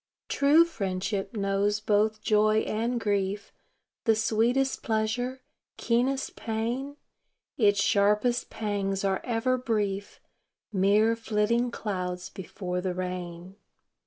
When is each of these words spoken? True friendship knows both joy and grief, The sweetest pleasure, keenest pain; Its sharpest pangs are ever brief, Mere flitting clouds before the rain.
True 0.29 0.65
friendship 0.65 1.35
knows 1.37 1.79
both 1.79 2.23
joy 2.23 2.61
and 2.61 2.99
grief, 2.99 3.53
The 4.05 4.15
sweetest 4.15 4.81
pleasure, 4.81 5.43
keenest 5.77 6.35
pain; 6.35 6.97
Its 7.55 7.83
sharpest 7.83 8.49
pangs 8.49 9.03
are 9.05 9.21
ever 9.23 9.59
brief, 9.59 10.19
Mere 10.73 11.15
flitting 11.15 11.69
clouds 11.69 12.31
before 12.31 12.81
the 12.81 12.95
rain. 12.95 13.57